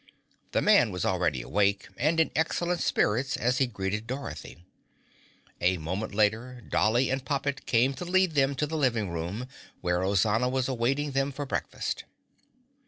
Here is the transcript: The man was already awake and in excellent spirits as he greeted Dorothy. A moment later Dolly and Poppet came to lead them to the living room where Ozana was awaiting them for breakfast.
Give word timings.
The 0.53 0.63
man 0.63 0.89
was 0.89 1.05
already 1.05 1.43
awake 1.43 1.87
and 1.95 2.19
in 2.19 2.31
excellent 2.35 2.81
spirits 2.81 3.37
as 3.37 3.59
he 3.59 3.67
greeted 3.67 4.07
Dorothy. 4.07 4.65
A 5.61 5.77
moment 5.77 6.15
later 6.15 6.63
Dolly 6.67 7.11
and 7.11 7.23
Poppet 7.23 7.67
came 7.67 7.93
to 7.93 8.05
lead 8.05 8.31
them 8.31 8.55
to 8.55 8.65
the 8.65 8.77
living 8.77 9.11
room 9.11 9.45
where 9.81 10.01
Ozana 10.03 10.49
was 10.49 10.67
awaiting 10.67 11.11
them 11.11 11.31
for 11.31 11.45
breakfast. 11.45 12.05